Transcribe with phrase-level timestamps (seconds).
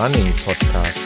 [0.00, 0.96] Running Podcast.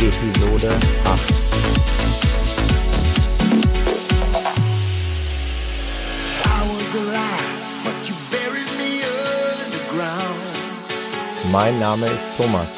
[0.00, 0.64] Episode
[1.04, 1.45] 8.
[11.58, 12.68] Mein Name ist Thomas.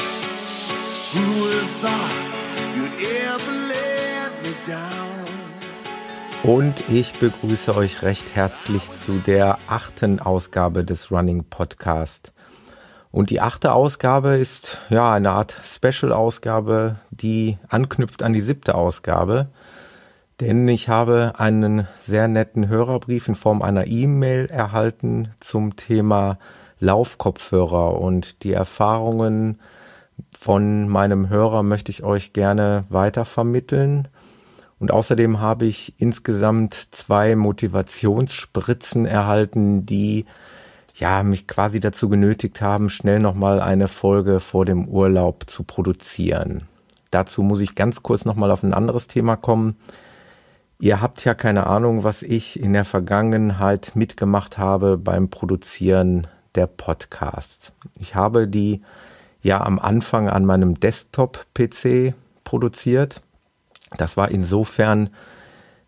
[6.45, 12.33] Und ich begrüße euch recht herzlich zu der achten Ausgabe des Running Podcast.
[13.11, 19.49] Und die achte Ausgabe ist ja eine Art Special-Ausgabe, die anknüpft an die siebte Ausgabe.
[20.39, 26.39] Denn ich habe einen sehr netten Hörerbrief in Form einer E-Mail erhalten zum Thema
[26.81, 29.59] Laufkopfhörer und die Erfahrungen
[30.37, 34.09] von meinem Hörer möchte ich euch gerne weitervermitteln.
[34.79, 40.25] Und außerdem habe ich insgesamt zwei Motivationsspritzen erhalten, die
[40.95, 46.65] ja mich quasi dazu genötigt haben, schnell nochmal eine Folge vor dem Urlaub zu produzieren.
[47.11, 49.77] Dazu muss ich ganz kurz nochmal auf ein anderes Thema kommen.
[50.81, 56.67] Ihr habt ja keine Ahnung, was ich in der Vergangenheit mitgemacht habe beim Produzieren der
[56.67, 57.73] Podcasts.
[57.99, 58.83] Ich habe die
[59.43, 63.21] ja am Anfang an meinem Desktop-PC produziert.
[63.97, 65.11] Das war insofern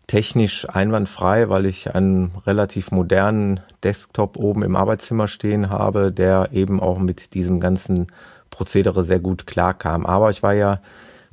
[0.07, 6.79] technisch einwandfrei, weil ich einen relativ modernen Desktop oben im Arbeitszimmer stehen habe, der eben
[6.79, 8.07] auch mit diesem ganzen
[8.49, 10.05] Prozedere sehr gut klarkam.
[10.05, 10.81] Aber ich war ja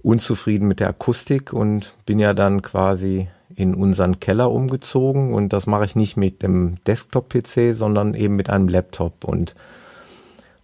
[0.02, 5.66] unzufrieden mit der Akustik und bin ja dann quasi in unseren Keller umgezogen und das
[5.66, 9.56] mache ich nicht mit dem Desktop-PC, sondern eben mit einem Laptop und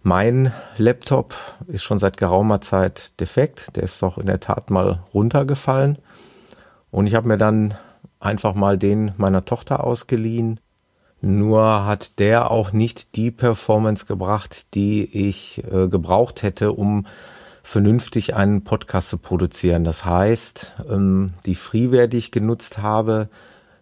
[0.01, 1.35] mein Laptop
[1.67, 3.75] ist schon seit geraumer Zeit defekt.
[3.75, 5.97] Der ist doch in der Tat mal runtergefallen.
[6.91, 7.73] Und ich habe mir dann
[8.19, 10.59] einfach mal den meiner Tochter ausgeliehen.
[11.21, 17.07] Nur hat der auch nicht die Performance gebracht, die ich äh, gebraucht hätte, um
[17.65, 19.83] vernünftig einen Podcast zu produzieren.
[19.83, 23.27] Das heißt, ähm, die Freeware, die ich genutzt habe,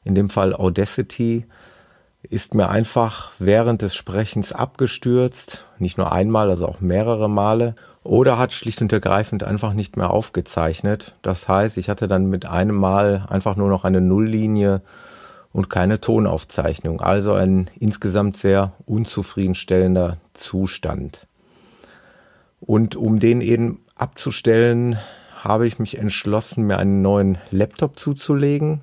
[0.06, 1.46] in dem Fall Audacity,
[2.24, 8.38] ist mir einfach während des Sprechens abgestürzt, nicht nur einmal, also auch mehrere Male, oder
[8.38, 11.14] hat schlicht und ergreifend einfach nicht mehr aufgezeichnet.
[11.22, 14.82] Das heißt, ich hatte dann mit einem Mal einfach nur noch eine Nulllinie
[15.52, 21.28] und keine Tonaufzeichnung, also ein insgesamt sehr unzufriedenstellender Zustand.
[22.66, 24.98] Und um den eben abzustellen,
[25.36, 28.82] habe ich mich entschlossen, mir einen neuen Laptop zuzulegen,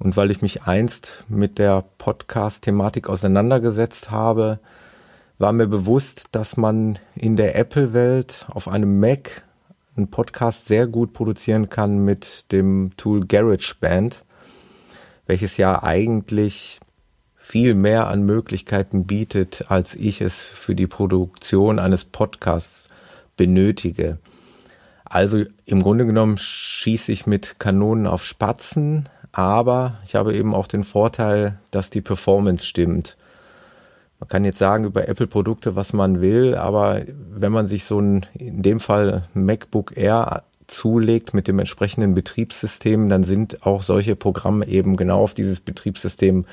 [0.00, 4.58] und weil ich mich einst mit der Podcast-Thematik auseinandergesetzt habe,
[5.38, 9.42] war mir bewusst, dass man in der Apple-Welt auf einem Mac
[9.96, 14.24] einen Podcast sehr gut produzieren kann mit dem Tool GarageBand,
[15.26, 16.80] welches ja eigentlich
[17.50, 22.88] viel mehr an Möglichkeiten bietet, als ich es für die Produktion eines Podcasts
[23.36, 24.18] benötige.
[25.04, 30.68] Also im Grunde genommen schieße ich mit Kanonen auf Spatzen, aber ich habe eben auch
[30.68, 33.16] den Vorteil, dass die Performance stimmt.
[34.20, 38.26] Man kann jetzt sagen über Apple-Produkte, was man will, aber wenn man sich so ein,
[38.34, 44.68] in dem Fall MacBook Air zulegt mit dem entsprechenden Betriebssystem, dann sind auch solche Programme
[44.68, 46.44] eben genau auf dieses Betriebssystem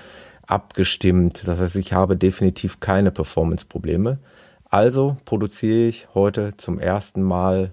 [0.47, 1.43] abgestimmt.
[1.45, 4.19] Das heißt, ich habe definitiv keine Performance-Probleme.
[4.69, 7.71] Also produziere ich heute zum ersten Mal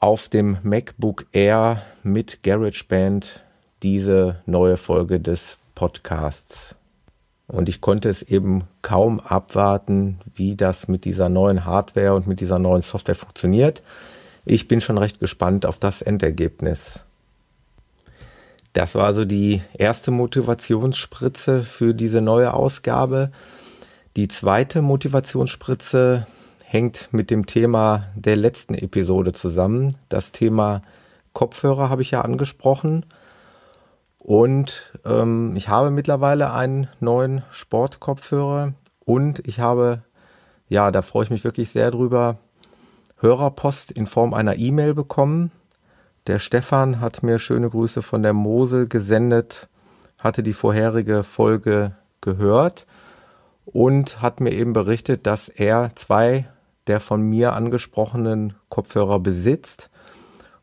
[0.00, 3.40] auf dem MacBook Air mit GarageBand
[3.82, 6.76] diese neue Folge des Podcasts.
[7.46, 12.40] Und ich konnte es eben kaum abwarten, wie das mit dieser neuen Hardware und mit
[12.40, 13.82] dieser neuen Software funktioniert.
[14.46, 17.03] Ich bin schon recht gespannt auf das Endergebnis.
[18.74, 23.30] Das war also die erste Motivationsspritze für diese neue Ausgabe.
[24.16, 26.26] Die zweite Motivationsspritze
[26.64, 29.96] hängt mit dem Thema der letzten Episode zusammen.
[30.08, 30.82] Das Thema
[31.32, 33.06] Kopfhörer habe ich ja angesprochen.
[34.18, 38.72] Und ähm, ich habe mittlerweile einen neuen Sportkopfhörer
[39.04, 40.02] und ich habe,
[40.68, 42.38] ja, da freue ich mich wirklich sehr drüber,
[43.18, 45.52] Hörerpost in Form einer E-Mail bekommen.
[46.26, 49.68] Der Stefan hat mir schöne Grüße von der Mosel gesendet,
[50.16, 51.92] hatte die vorherige Folge
[52.22, 52.86] gehört
[53.66, 56.46] und hat mir eben berichtet, dass er zwei
[56.86, 59.90] der von mir angesprochenen Kopfhörer besitzt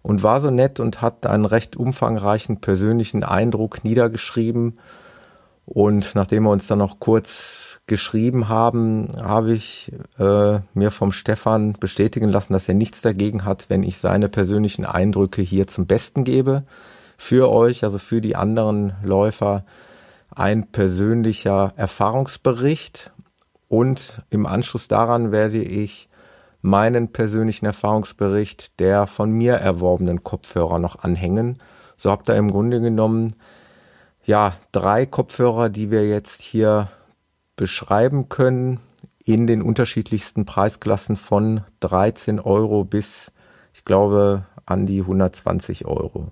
[0.01, 4.79] und war so nett und hat einen recht umfangreichen persönlichen Eindruck niedergeschrieben.
[5.65, 11.73] Und nachdem er uns dann noch kurz geschrieben haben, habe ich äh, mir vom Stefan
[11.73, 16.23] bestätigen lassen, dass er nichts dagegen hat, wenn ich seine persönlichen Eindrücke hier zum Besten
[16.23, 16.63] gebe.
[17.17, 19.65] Für euch, also für die anderen Läufer,
[20.33, 23.11] ein persönlicher Erfahrungsbericht
[23.67, 26.07] und im Anschluss daran werde ich
[26.61, 31.57] meinen persönlichen Erfahrungsbericht der von mir erworbenen Kopfhörer noch anhängen.
[31.97, 33.35] So habt ihr im Grunde genommen
[34.23, 36.87] ja drei Kopfhörer, die wir jetzt hier
[37.61, 38.81] beschreiben können
[39.23, 43.31] in den unterschiedlichsten Preisklassen von 13 Euro bis,
[43.71, 46.31] ich glaube, an die 120 Euro.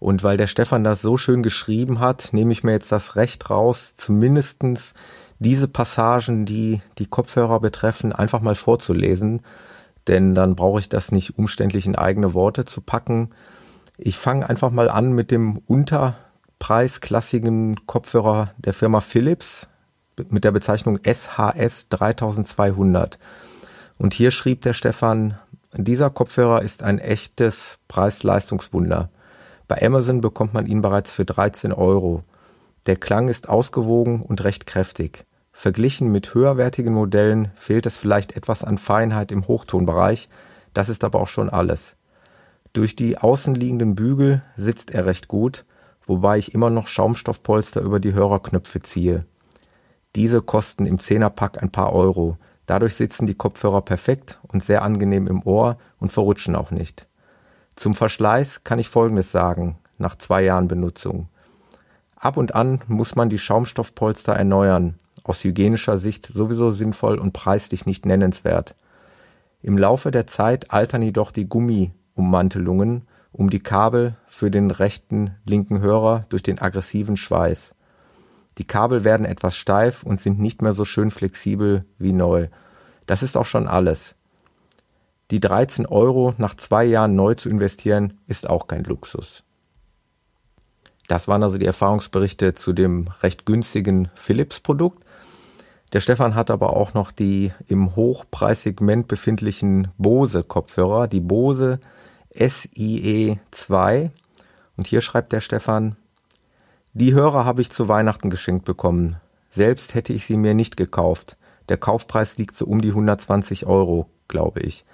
[0.00, 3.48] Und weil der Stefan das so schön geschrieben hat, nehme ich mir jetzt das Recht
[3.48, 4.94] raus, zumindestens
[5.38, 9.42] diese Passagen, die die Kopfhörer betreffen, einfach mal vorzulesen.
[10.08, 13.30] Denn dann brauche ich das nicht umständlich in eigene Worte zu packen.
[13.98, 19.68] Ich fange einfach mal an mit dem unterpreisklassigen Kopfhörer der Firma Philips
[20.28, 23.18] mit der Bezeichnung SHS 3200.
[23.98, 25.38] Und hier schrieb der Stefan,
[25.74, 29.08] dieser Kopfhörer ist ein echtes Preis-Leistungswunder.
[29.68, 32.24] Bei Amazon bekommt man ihn bereits für 13 Euro.
[32.86, 35.24] Der Klang ist ausgewogen und recht kräftig.
[35.52, 40.28] Verglichen mit höherwertigen Modellen fehlt es vielleicht etwas an Feinheit im Hochtonbereich,
[40.74, 41.96] das ist aber auch schon alles.
[42.72, 45.64] Durch die außenliegenden Bügel sitzt er recht gut,
[46.06, 49.26] wobei ich immer noch Schaumstoffpolster über die Hörerknöpfe ziehe.
[50.14, 52.36] Diese kosten im Zehnerpack ein paar Euro.
[52.66, 57.06] Dadurch sitzen die Kopfhörer perfekt und sehr angenehm im Ohr und verrutschen auch nicht.
[57.76, 61.28] Zum Verschleiß kann ich Folgendes sagen, nach zwei Jahren Benutzung.
[62.16, 67.86] Ab und an muss man die Schaumstoffpolster erneuern, aus hygienischer Sicht sowieso sinnvoll und preislich
[67.86, 68.74] nicht nennenswert.
[69.62, 75.80] Im Laufe der Zeit altern jedoch die Gummiummantelungen um die Kabel für den rechten linken
[75.80, 77.74] Hörer durch den aggressiven Schweiß.
[78.58, 82.48] Die Kabel werden etwas steif und sind nicht mehr so schön flexibel wie neu.
[83.06, 84.14] Das ist auch schon alles.
[85.30, 89.44] Die 13 Euro nach zwei Jahren neu zu investieren, ist auch kein Luxus.
[91.08, 95.04] Das waren also die Erfahrungsberichte zu dem recht günstigen Philips-Produkt.
[95.92, 101.80] Der Stefan hat aber auch noch die im Hochpreissegment befindlichen Bose-Kopfhörer, die Bose
[102.34, 104.10] SIE 2.
[104.76, 105.96] Und hier schreibt der Stefan,
[106.94, 109.16] die Hörer habe ich zu Weihnachten geschenkt bekommen.
[109.50, 111.36] Selbst hätte ich sie mir nicht gekauft.
[111.68, 114.84] Der Kaufpreis liegt so um die 120 Euro, glaube ich.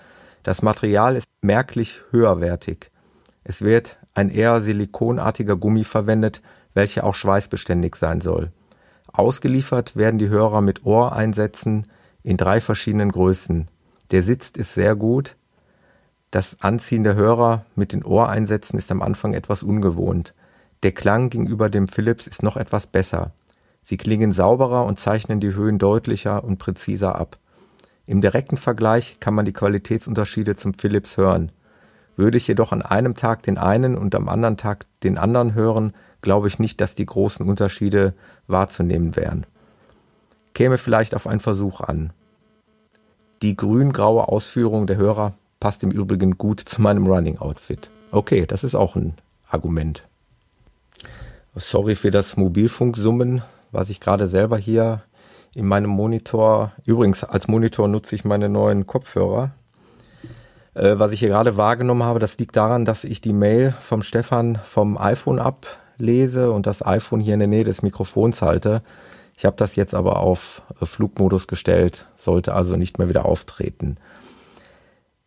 [0.45, 2.91] Das Material ist merklich höherwertig.
[3.43, 6.41] Es wird ein eher silikonartiger Gummi verwendet,
[6.75, 8.53] welcher auch schweißbeständig sein soll.
[9.13, 11.89] Ausgeliefert werden die Hörer mit Ohreinsätzen
[12.23, 13.69] in drei verschiedenen Größen.
[14.13, 15.37] Der Sitz ist sehr gut.
[16.31, 20.35] Das Anziehen der Hörer mit den Ohreinsätzen ist am Anfang etwas ungewohnt.
[20.83, 23.33] Der Klang gegenüber dem Philips ist noch etwas besser.
[23.83, 27.39] Sie klingen sauberer und zeichnen die Höhen deutlicher und präziser ab.
[28.07, 31.53] Im direkten Vergleich kann man die Qualitätsunterschiede zum Philips hören.
[32.17, 35.95] Würde ich jedoch an einem Tag den einen und am anderen Tag den anderen hören,
[36.23, 38.15] glaube ich nicht, dass die großen Unterschiede
[38.47, 39.47] wahrzunehmen wären.
[40.55, 42.13] Käme vielleicht auf einen Versuch an.
[43.43, 47.91] Die grün-graue Ausführung der Hörer passt im Übrigen gut zu meinem Running-Outfit.
[48.11, 49.15] Okay, das ist auch ein
[49.49, 50.03] Argument.
[51.59, 55.03] Sorry für das Mobilfunksummen, was ich gerade selber hier
[55.57, 56.71] in meinem Monitor.
[56.87, 59.51] Übrigens, als Monitor nutze ich meine neuen Kopfhörer.
[60.75, 64.03] Äh, was ich hier gerade wahrgenommen habe, das liegt daran, dass ich die Mail vom
[64.03, 68.81] Stefan vom iPhone ablese und das iPhone hier in der Nähe des Mikrofons halte.
[69.37, 73.97] Ich habe das jetzt aber auf äh, Flugmodus gestellt, sollte also nicht mehr wieder auftreten.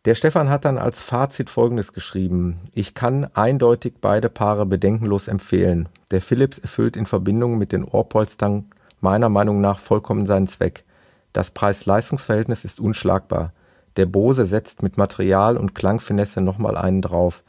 [0.06, 2.60] Der Stefan hat dann als Fazit Folgendes geschrieben.
[2.74, 5.90] Ich kann eindeutig beide Paare bedenkenlos empfehlen.
[6.10, 8.66] Der Philips erfüllt in Verbindung mit den Ohrpolstern
[9.00, 10.86] meiner Meinung nach vollkommen seinen Zweck.
[11.34, 13.54] Das Preis-Leistungs-Verhältnis ist unschlagbar.
[13.96, 17.44] Der Bose setzt mit Material und Klangfinesse nochmal einen drauf.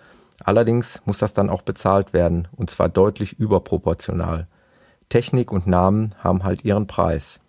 [0.45, 4.47] Allerdings muss das dann auch bezahlt werden, und zwar deutlich überproportional.
[5.09, 7.41] Technik und Namen haben halt ihren Preis.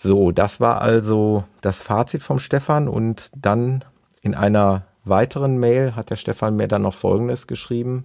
[0.00, 3.84] So, das war also das Fazit vom Stefan und dann
[4.22, 8.04] in einer weiteren Mail hat der Stefan mir dann noch Folgendes geschrieben.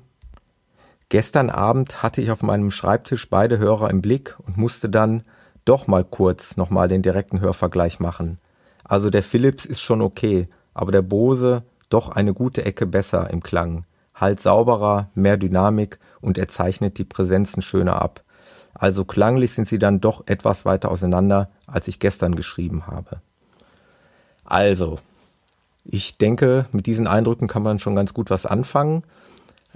[1.10, 5.22] Gestern Abend hatte ich auf meinem Schreibtisch beide Hörer im Blick und musste dann
[5.66, 8.40] doch mal kurz nochmal den direkten Hörvergleich machen.
[8.84, 13.44] Also der Philips ist schon okay, aber der Bose doch eine gute Ecke besser im
[13.44, 13.86] Klang.
[14.16, 18.24] Halt sauberer, mehr Dynamik und er zeichnet die Präsenzen schöner ab.
[18.74, 23.22] Also klanglich sind sie dann doch etwas weiter auseinander, als ich gestern geschrieben habe.
[24.44, 25.00] Also,
[25.86, 29.04] ich denke, mit diesen Eindrücken kann man schon ganz gut was anfangen.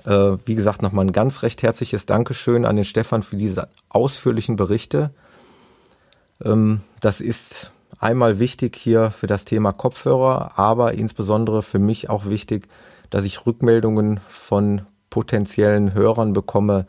[0.06, 4.56] Äh, wie gesagt, nochmal ein ganz recht herzliches Dankeschön an den Stefan für diese ausführlichen
[4.56, 5.12] Berichte.
[6.44, 12.26] Ähm, das ist einmal wichtig hier für das Thema Kopfhörer, aber insbesondere für mich auch
[12.26, 12.68] wichtig,
[13.10, 16.86] dass ich Rückmeldungen von potenziellen Hörern bekomme.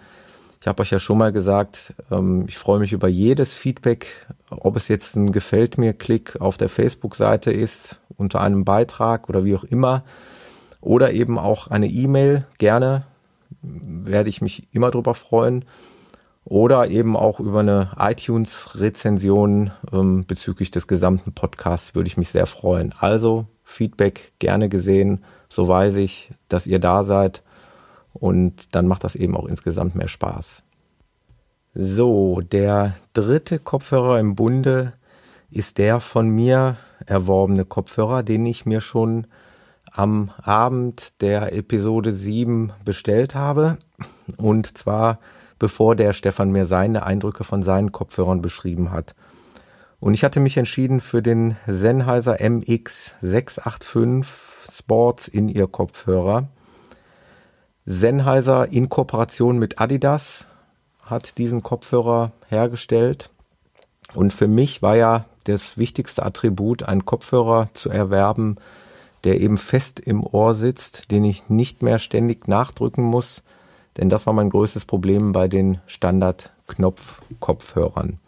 [0.61, 4.77] Ich habe euch ja schon mal gesagt, ähm, ich freue mich über jedes Feedback, ob
[4.77, 9.55] es jetzt ein Gefällt mir Klick auf der Facebook-Seite ist, unter einem Beitrag oder wie
[9.55, 10.05] auch immer,
[10.81, 12.47] oder eben auch eine E-Mail.
[12.59, 13.05] Gerne
[13.63, 15.65] werde ich mich immer drüber freuen.
[16.45, 22.47] Oder eben auch über eine iTunes-Rezension ähm, bezüglich des gesamten Podcasts würde ich mich sehr
[22.47, 22.95] freuen.
[22.99, 25.25] Also Feedback gerne gesehen.
[25.51, 27.43] So weiß ich, dass ihr da seid.
[28.19, 30.63] Und dann macht das eben auch insgesamt mehr Spaß.
[31.75, 34.95] So, der dritte Kopfhörer im Bunde
[35.51, 39.27] ist der von mir erworbene Kopfhörer, den ich mir schon
[39.91, 43.79] am Abend der Episode 7 bestellt habe.
[44.37, 45.19] Und zwar
[45.59, 49.15] bevor der Stefan mir seine Eindrücke von seinen Kopfhörern beschrieben hat.
[50.01, 54.27] Und ich hatte mich entschieden für den Sennheiser MX685
[54.73, 56.49] Sports in ihr Kopfhörer.
[57.91, 60.47] Sennheiser in Kooperation mit Adidas
[61.01, 63.31] hat diesen Kopfhörer hergestellt.
[64.13, 68.57] Und für mich war ja das wichtigste Attribut, einen Kopfhörer zu erwerben,
[69.25, 73.43] der eben fest im Ohr sitzt, den ich nicht mehr ständig nachdrücken muss,
[73.97, 78.19] denn das war mein größtes Problem bei den Standard-Knopf-Kopfhörern.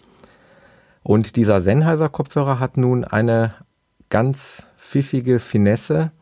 [1.02, 3.52] Und dieser Sennheiser-Kopfhörer hat nun eine
[4.08, 6.12] ganz pfiffige Finesse.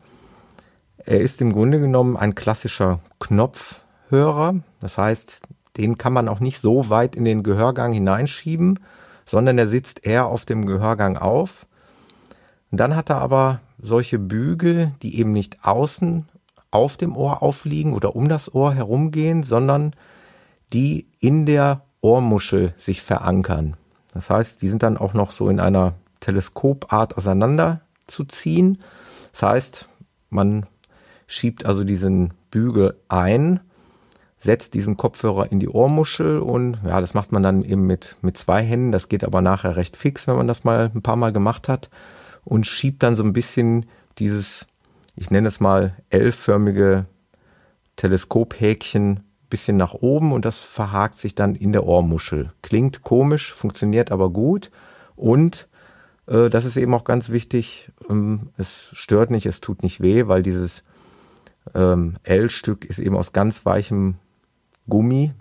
[1.09, 4.59] Er ist im Grunde genommen ein klassischer Knopfhörer.
[4.79, 5.41] Das heißt,
[5.75, 8.79] den kann man auch nicht so weit in den Gehörgang hineinschieben,
[9.25, 11.65] sondern er sitzt eher auf dem Gehörgang auf.
[12.69, 16.29] Und dann hat er aber solche Bügel, die eben nicht außen
[16.69, 19.95] auf dem Ohr aufliegen oder um das Ohr herumgehen, sondern
[20.73, 23.77] die in der Ohrmuschel sich verankern.
[24.13, 28.77] Das heißt, die sind dann auch noch so in einer Teleskopart auseinander zu ziehen.
[29.31, 29.89] Das heißt,
[30.29, 30.67] man
[31.29, 33.61] schiebt also diesen Bügel ein,
[34.39, 38.37] setzt diesen Kopfhörer in die Ohrmuschel und ja, das macht man dann eben mit, mit
[38.37, 38.91] zwei Händen.
[38.91, 41.89] Das geht aber nachher recht fix, wenn man das mal ein paar Mal gemacht hat
[42.43, 43.85] und schiebt dann so ein bisschen
[44.17, 44.67] dieses
[45.19, 47.05] ich nenne es mal L-förmige
[47.97, 52.53] Teleskophäkchen bisschen nach oben und das verhakt sich dann in der Ohrmuschel.
[52.61, 54.71] Klingt komisch, funktioniert aber gut
[55.15, 55.67] und
[56.27, 60.27] äh, das ist eben auch ganz wichtig, ähm, es stört nicht, es tut nicht weh,
[60.27, 60.83] weil dieses
[61.75, 64.15] ähm, L-Stück ist eben aus ganz weichem
[64.87, 65.33] Gummi,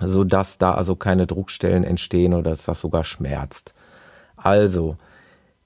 [0.00, 3.74] so dass da also keine Druckstellen entstehen oder dass das sogar schmerzt.
[4.36, 4.96] Also,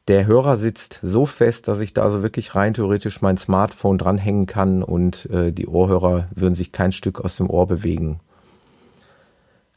[0.08, 4.46] der Hörer sitzt so fest, dass ich da also wirklich rein theoretisch mein Smartphone dranhängen
[4.46, 8.20] kann und äh, die Ohrhörer würden sich kein Stück aus dem Ohr bewegen.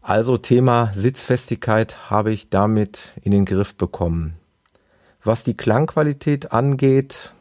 [0.02, 4.36] Also Thema Sitzfestigkeit habe ich damit in den Griff bekommen.
[5.24, 7.34] Was die Klangqualität angeht,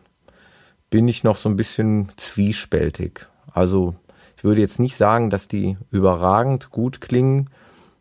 [0.90, 3.26] bin ich noch so ein bisschen zwiespältig.
[3.52, 3.94] Also
[4.36, 7.50] ich würde jetzt nicht sagen, dass die überragend gut klingen.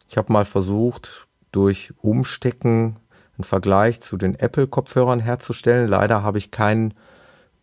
[0.09, 2.97] Ich habe mal versucht, durch Umstecken
[3.37, 5.87] einen Vergleich zu den Apple-Kopfhörern herzustellen.
[5.87, 6.93] Leider habe ich kein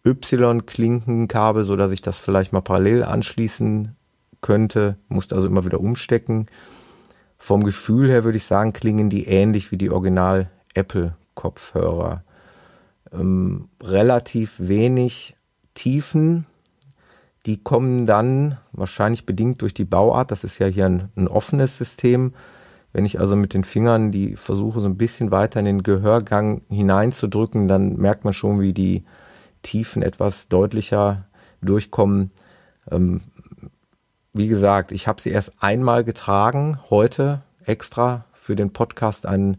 [0.06, 3.96] Y-Klinkenkabel, so dass ich das vielleicht mal parallel anschließen
[4.40, 4.96] könnte.
[5.08, 6.46] Musste also immer wieder umstecken.
[7.38, 12.22] Vom Gefühl her würde ich sagen, klingen die ähnlich wie die Original Apple-Kopfhörer.
[13.18, 15.36] Ähm, relativ wenig
[15.74, 16.46] Tiefen.
[17.46, 20.30] Die kommen dann wahrscheinlich bedingt durch die Bauart.
[20.30, 22.32] Das ist ja hier ein, ein offenes System
[22.96, 26.62] wenn ich also mit den Fingern die versuche so ein bisschen weiter in den Gehörgang
[26.70, 29.04] hineinzudrücken, dann merkt man schon, wie die
[29.60, 31.26] Tiefen etwas deutlicher
[31.60, 32.30] durchkommen.
[32.90, 33.20] Ähm,
[34.32, 39.58] wie gesagt, ich habe sie erst einmal getragen, heute extra für den Podcast einen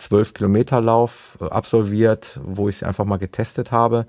[0.00, 4.06] 12 Kilometer Lauf äh, absolviert, wo ich sie einfach mal getestet habe.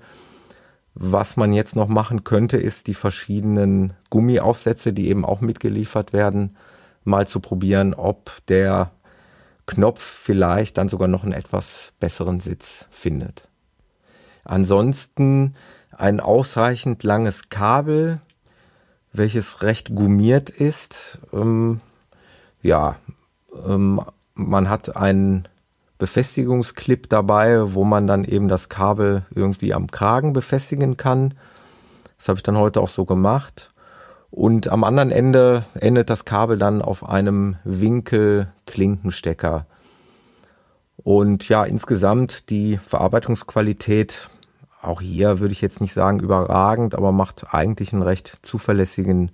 [0.94, 6.56] Was man jetzt noch machen könnte, ist die verschiedenen Gummiaufsätze, die eben auch mitgeliefert werden,
[7.04, 8.90] mal zu probieren, ob der
[9.66, 13.48] Knopf vielleicht dann sogar noch einen etwas besseren Sitz findet.
[14.44, 15.54] Ansonsten
[15.96, 18.20] ein ausreichend langes Kabel,
[19.12, 21.18] welches recht gummiert ist.
[21.32, 21.80] Ähm,
[22.60, 22.96] ja,
[23.66, 24.00] ähm,
[24.34, 25.48] man hat einen
[26.02, 31.34] Befestigungsclip dabei, wo man dann eben das Kabel irgendwie am Kragen befestigen kann.
[32.18, 33.70] Das habe ich dann heute auch so gemacht.
[34.32, 39.64] Und am anderen Ende endet das Kabel dann auf einem Winkel-Klinkenstecker.
[40.96, 44.28] Und ja, insgesamt die Verarbeitungsqualität,
[44.82, 49.30] auch hier würde ich jetzt nicht sagen überragend, aber macht eigentlich einen recht zuverlässigen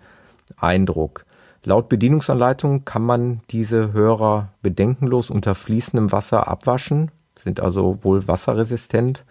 [0.58, 1.24] Eindruck.
[1.64, 9.24] Laut Bedienungsanleitung kann man diese Hörer bedenkenlos unter fließendem Wasser abwaschen, sind also wohl wasserresistent.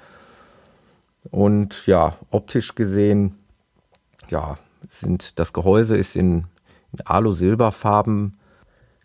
[1.32, 3.36] Und ja, optisch gesehen,
[4.30, 4.58] ja,
[4.88, 6.46] sind das Gehäuse ist in,
[6.94, 8.38] in Alu-Silberfarben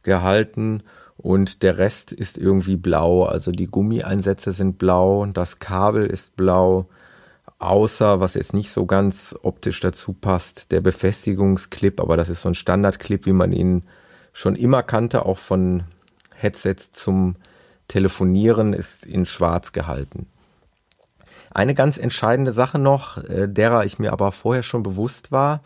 [0.02, 0.82] gehalten
[1.16, 3.24] und der Rest ist irgendwie blau.
[3.24, 6.88] Also die Gummieinsätze sind blau, das Kabel ist blau,
[7.62, 12.48] außer was jetzt nicht so ganz optisch dazu passt, der Befestigungsclip, aber das ist so
[12.48, 13.84] ein Standardclip, wie man ihn
[14.32, 15.84] schon immer kannte, auch von
[16.34, 17.36] Headsets zum
[17.88, 20.26] Telefonieren, ist in schwarz gehalten.
[21.50, 25.60] Eine ganz entscheidende Sache noch, äh, derer ich mir aber vorher schon bewusst war,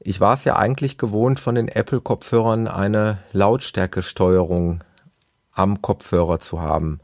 [0.00, 4.84] ich war es ja eigentlich gewohnt, von den Apple-Kopfhörern eine Lautstärkesteuerung
[5.52, 7.00] am Kopfhörer zu haben.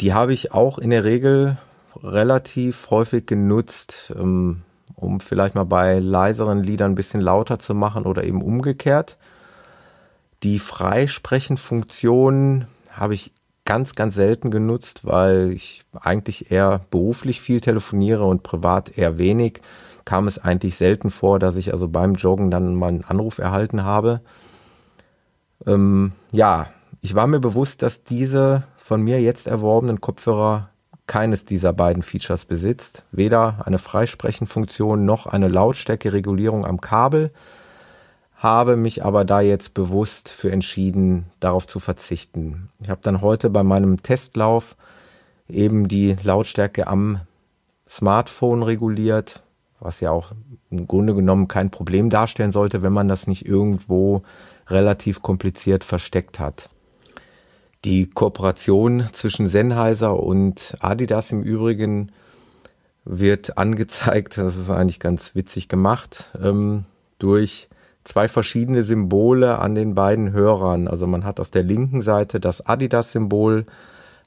[0.00, 1.58] Die habe ich auch in der Regel
[2.02, 4.62] relativ häufig genutzt, ähm,
[4.96, 9.16] um vielleicht mal bei leiseren Liedern ein bisschen lauter zu machen oder eben umgekehrt.
[10.42, 13.32] Die Freisprechenfunktion habe ich
[13.64, 19.60] ganz, ganz selten genutzt, weil ich eigentlich eher beruflich viel telefoniere und privat eher wenig
[20.04, 23.84] kam es eigentlich selten vor, dass ich also beim Joggen dann mal einen Anruf erhalten
[23.84, 24.20] habe.
[25.66, 26.68] Ähm, ja,
[27.00, 30.70] ich war mir bewusst, dass diese von mir jetzt erworbenen Kopfhörer
[31.10, 33.02] keines dieser beiden Features besitzt.
[33.10, 37.32] Weder eine Freisprechenfunktion noch eine Lautstärkeregulierung am Kabel.
[38.36, 42.68] Habe mich aber da jetzt bewusst für entschieden, darauf zu verzichten.
[42.78, 44.76] Ich habe dann heute bei meinem Testlauf
[45.48, 47.22] eben die Lautstärke am
[47.88, 49.42] Smartphone reguliert,
[49.80, 50.30] was ja auch
[50.70, 54.22] im Grunde genommen kein Problem darstellen sollte, wenn man das nicht irgendwo
[54.68, 56.70] relativ kompliziert versteckt hat.
[57.84, 62.12] Die Kooperation zwischen Sennheiser und Adidas im Übrigen
[63.06, 66.84] wird angezeigt, das ist eigentlich ganz witzig gemacht, ähm,
[67.18, 67.68] durch
[68.04, 70.88] zwei verschiedene Symbole an den beiden Hörern.
[70.88, 73.64] Also man hat auf der linken Seite das Adidas-Symbol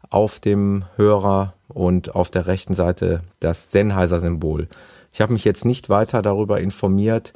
[0.09, 4.67] auf dem Hörer und auf der rechten Seite das Sennheiser-Symbol.
[5.11, 7.33] Ich habe mich jetzt nicht weiter darüber informiert,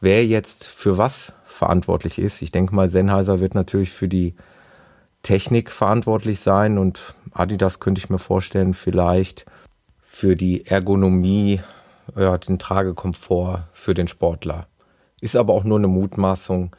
[0.00, 2.40] wer jetzt für was verantwortlich ist.
[2.42, 4.34] Ich denke mal, Sennheiser wird natürlich für die
[5.26, 9.44] Technik verantwortlich sein und Adidas könnte ich mir vorstellen, vielleicht
[10.00, 11.62] für die Ergonomie,
[12.16, 14.68] ja, den Tragekomfort für den Sportler.
[15.20, 16.76] Ist aber auch nur eine Mutmaßung,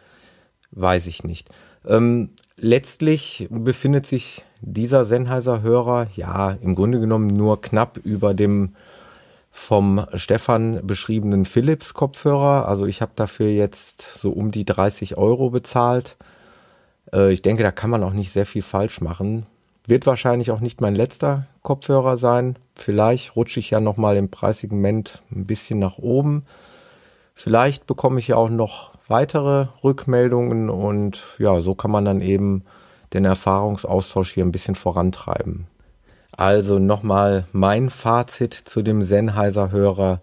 [0.72, 1.50] weiß ich nicht.
[1.86, 8.76] Ähm, letztlich befindet sich dieser Sennheiser-Hörer ja im Grunde genommen nur knapp über dem
[9.52, 12.66] vom Stefan beschriebenen Philips Kopfhörer.
[12.66, 16.16] Also ich habe dafür jetzt so um die 30 Euro bezahlt.
[17.14, 19.46] Äh, ich denke, da kann man auch nicht sehr viel falsch machen.
[19.86, 22.58] Wird wahrscheinlich auch nicht mein letzter Kopfhörer sein.
[22.76, 26.46] Vielleicht rutsche ich ja nochmal im Preissegment ein bisschen nach oben.
[27.36, 32.64] Vielleicht bekomme ich ja auch noch weitere Rückmeldungen und ja, so kann man dann eben
[33.14, 35.68] den Erfahrungsaustausch hier ein bisschen vorantreiben.
[36.32, 40.22] Also nochmal mein Fazit zu dem Sennheiser-Hörer.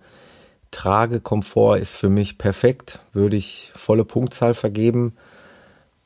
[0.71, 5.15] Tragekomfort ist für mich perfekt, würde ich volle Punktzahl vergeben.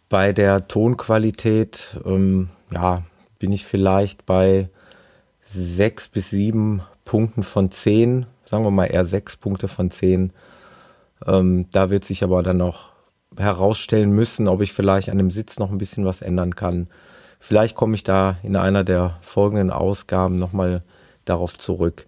[0.09, 3.03] Bei der Tonqualität, ähm, ja,
[3.39, 4.69] bin ich vielleicht bei
[5.51, 10.33] sechs bis sieben Punkten von zehn, sagen wir mal eher sechs Punkte von zehn.
[11.27, 12.93] Ähm, da wird sich aber dann noch
[13.37, 16.89] herausstellen müssen, ob ich vielleicht an dem Sitz noch ein bisschen was ändern kann.
[17.41, 20.83] Vielleicht komme ich da in einer der folgenden Ausgaben nochmal
[21.25, 22.07] darauf zurück.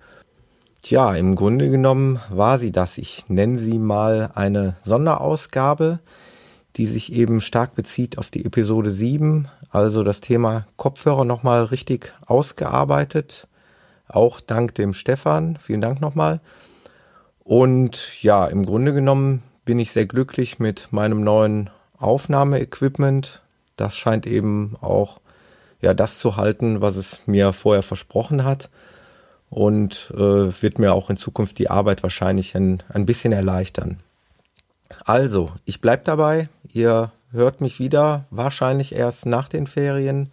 [0.82, 2.98] Tja, im Grunde genommen war sie das.
[2.98, 6.00] Ich nenne sie mal eine Sonderausgabe,
[6.76, 12.12] die sich eben stark bezieht auf die Episode 7, also das Thema Kopfhörer nochmal richtig
[12.26, 13.46] ausgearbeitet.
[14.09, 15.59] Auch dank dem Stefan.
[15.61, 16.40] Vielen Dank nochmal.
[17.44, 23.40] Und ja, im Grunde genommen bin ich sehr glücklich mit meinem neuen Aufnahmeequipment
[23.80, 25.20] das scheint eben auch
[25.80, 28.68] ja das zu halten, was es mir vorher versprochen hat
[29.48, 30.18] und äh,
[30.62, 33.98] wird mir auch in Zukunft die Arbeit wahrscheinlich ein, ein bisschen erleichtern.
[35.05, 36.48] Also, ich bleibe dabei.
[36.68, 40.31] Ihr hört mich wieder, wahrscheinlich erst nach den Ferien.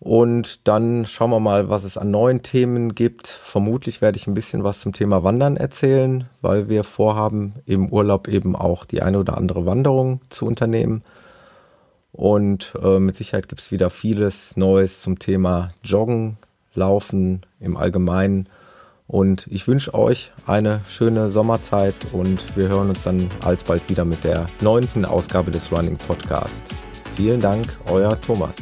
[0.00, 3.26] Und dann schauen wir mal, was es an neuen Themen gibt.
[3.26, 8.28] Vermutlich werde ich ein bisschen was zum Thema Wandern erzählen, weil wir vorhaben, im Urlaub
[8.28, 11.02] eben auch die eine oder andere Wanderung zu unternehmen.
[12.12, 16.38] Und äh, mit Sicherheit gibt es wieder vieles Neues zum Thema Joggen,
[16.74, 18.48] Laufen im Allgemeinen.
[19.08, 24.22] Und ich wünsche euch eine schöne Sommerzeit und wir hören uns dann alsbald wieder mit
[24.22, 26.84] der neunten Ausgabe des Running Podcasts.
[27.16, 28.54] Vielen Dank, euer Thomas.